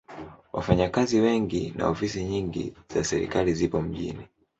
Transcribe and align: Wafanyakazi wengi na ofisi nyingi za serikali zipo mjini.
Wafanyakazi 0.53 1.19
wengi 1.19 1.73
na 1.75 1.87
ofisi 1.89 2.23
nyingi 2.23 2.73
za 2.93 3.03
serikali 3.03 3.53
zipo 3.53 3.81
mjini. 3.81 4.27